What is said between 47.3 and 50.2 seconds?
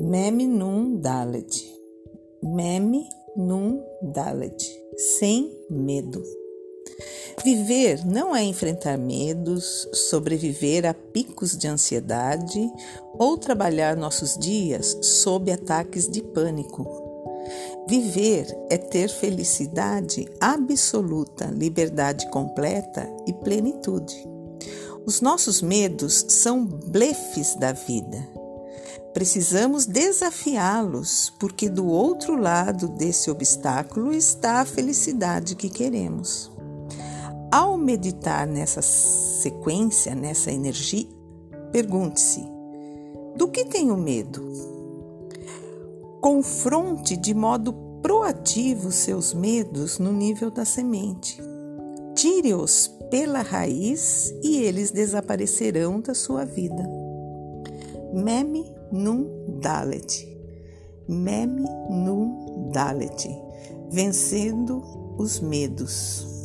modo proativo seus medos no